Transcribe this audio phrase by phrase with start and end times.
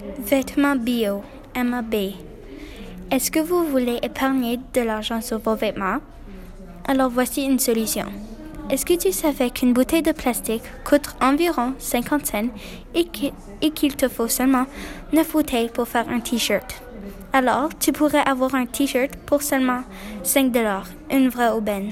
[0.00, 1.22] Vêtements bio,
[1.56, 1.94] MAB.
[3.10, 5.98] Est-ce que vous voulez épargner de l'argent sur vos vêtements?
[6.86, 8.06] Alors voici une solution.
[8.70, 12.48] Est-ce que tu savais qu'une bouteille de plastique coûte environ 50 cents
[12.94, 14.66] et qu'il te faut seulement
[15.12, 16.82] 9 bouteilles pour faire un t-shirt?
[17.32, 19.82] Alors, tu pourrais avoir un t-shirt pour seulement
[20.22, 21.90] 5 dollars, une vraie aubaine.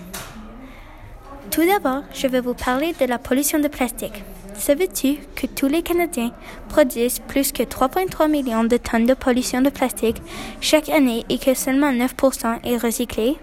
[1.51, 4.23] Tout d'abord, je vais vous parler de la pollution de plastique.
[4.59, 6.33] Savais-tu que tous les Canadiens
[6.69, 10.21] produisent plus que 3,3 millions de tonnes de pollution de plastique
[10.61, 13.37] chaque année et que seulement 9% est recyclé?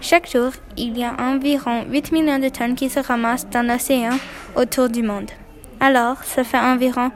[0.00, 4.18] Chaque jour, il y a environ 8 millions de tonnes qui se ramassent dans l'océan
[4.54, 5.30] autour du monde.
[5.80, 7.10] Alors, ça fait environ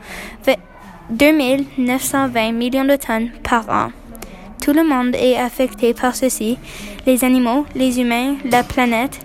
[1.10, 3.92] 2920 millions de tonnes par an.
[4.62, 6.58] Tout le monde est affecté par ceci,
[7.06, 9.20] les animaux, les humains, la planète.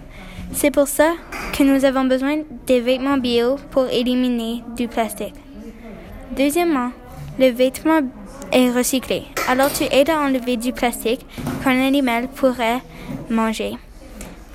[0.55, 1.15] C'est pour ça
[1.51, 5.35] que nous avons besoin des vêtements bio pour éliminer du plastique.
[6.31, 6.91] Deuxièmement,
[7.37, 7.99] le vêtement
[8.53, 9.23] est recyclé.
[9.49, 11.25] Alors tu aides à enlever du plastique
[11.61, 12.79] qu'un animal pourrait
[13.29, 13.73] manger.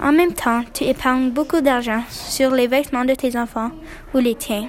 [0.03, 3.71] En même temps, tu épargnes beaucoup d'argent sur les vêtements de tes enfants
[4.15, 4.69] ou les tiens.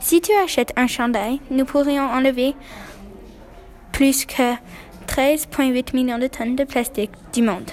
[0.00, 2.54] Si tu achètes un chandail, nous pourrions enlever
[3.92, 4.54] plus que
[5.06, 7.70] 13,8 millions de tonnes de plastique du monde.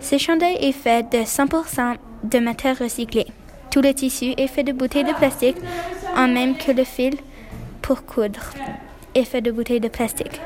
[0.00, 3.26] Ce chandail est fait de 100% de matière recyclée.
[3.70, 5.56] Tout le tissu est fait de bouteilles de plastique,
[6.16, 7.14] en même que le fil
[7.82, 8.52] pour coudre
[9.14, 10.40] est fait de bouteilles de plastique.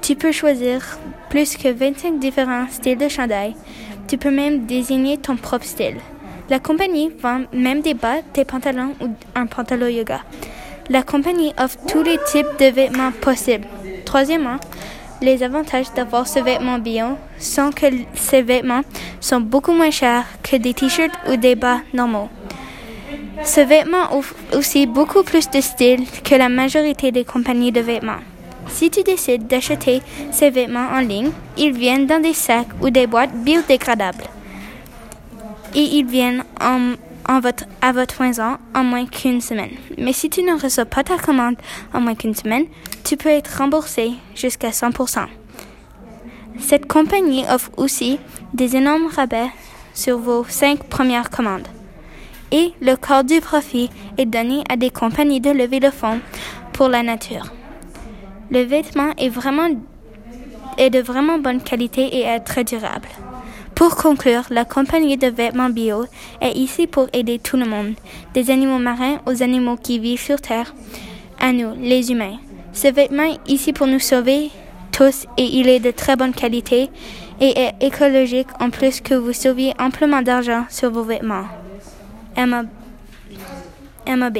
[0.00, 0.98] Tu peux choisir
[1.30, 3.54] plus que 25 différents styles de chandail.
[4.08, 5.96] Tu peux même désigner ton propre style.
[6.48, 10.20] La compagnie vend même des bas, des pantalons ou un pantalon yoga.
[10.90, 13.66] La compagnie offre tous les types de vêtements possibles.
[14.04, 14.56] Troisièmement,
[15.22, 18.82] les avantages d'avoir ce vêtement bio sont que ces vêtements
[19.20, 22.28] sont beaucoup moins chers que des t-shirts ou des bas normaux.
[23.44, 28.22] Ce vêtement offre aussi beaucoup plus de style que la majorité des compagnies de vêtements.
[28.68, 33.06] Si tu décides d'acheter ces vêtements en ligne, ils viennent dans des sacs ou des
[33.06, 34.24] boîtes biodégradables.
[35.74, 36.94] Et ils viennent en,
[37.40, 39.70] votre, à votre maison en moins qu'une semaine.
[39.98, 41.56] Mais si tu ne reçois pas ta commande
[41.92, 42.66] en moins qu'une semaine,
[43.04, 45.26] tu peux être remboursé jusqu'à 100%.
[46.58, 48.18] Cette compagnie offre aussi
[48.54, 49.48] des énormes rabais
[49.94, 51.68] sur vos cinq premières commandes.
[52.50, 56.20] Et le quart du profit est donné à des compagnies de lever le fonds
[56.72, 57.52] pour la nature.
[58.50, 59.68] Le vêtement est vraiment
[60.78, 63.08] est de vraiment bonne qualité et est très durable.
[63.82, 66.04] Pour conclure, la compagnie de vêtements bio
[66.40, 67.94] est ici pour aider tout le monde,
[68.32, 70.72] des animaux marins aux animaux qui vivent sur Terre,
[71.40, 72.36] à nous, les humains.
[72.72, 74.52] Ce vêtement est ici pour nous sauver
[74.92, 76.90] tous et il est de très bonne qualité
[77.40, 81.48] et est écologique en plus que vous sauviez amplement d'argent sur vos vêtements.
[82.36, 82.62] Emma,
[84.30, 84.38] B.